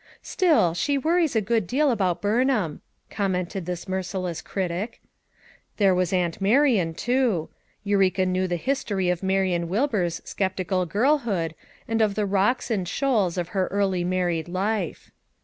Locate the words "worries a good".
0.97-1.67